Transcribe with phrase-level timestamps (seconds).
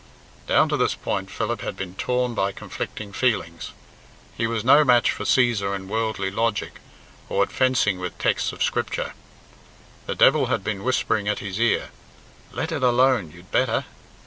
[0.47, 3.69] Down to this point Philip had been torn by conflicting feelings.
[4.35, 6.79] He was no match for Cæsar in worldly logic,
[7.29, 9.13] or at fencing with texts of Scripture.
[10.07, 11.91] The devil had been whispering at his ear,
[12.51, 13.85] "Let it alone, you'd better."